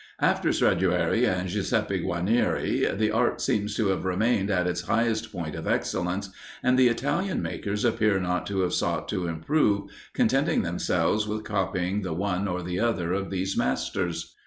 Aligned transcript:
After 0.19 0.49
Stradiuari 0.49 1.27
and 1.27 1.47
Giuseppe 1.47 1.99
Guarnieri, 1.99 2.97
the 2.97 3.11
art 3.11 3.39
seems 3.39 3.75
to 3.75 3.89
have 3.89 4.03
remained 4.03 4.49
at 4.49 4.65
its 4.65 4.81
highest 4.87 5.31
point 5.31 5.55
of 5.55 5.67
excellence, 5.67 6.31
and 6.63 6.75
the 6.75 6.87
Italian 6.87 7.39
makers 7.43 7.85
appear 7.85 8.19
not 8.19 8.47
to 8.47 8.61
have 8.61 8.73
sought 8.73 9.07
to 9.09 9.27
improve, 9.27 9.91
contenting 10.15 10.63
themselves 10.63 11.27
with 11.27 11.43
copying 11.43 12.01
the 12.01 12.13
one 12.13 12.47
or 12.47 12.63
the 12.63 12.79
other 12.79 13.13
of 13.13 13.29
these 13.29 13.55
masters. 13.55 14.35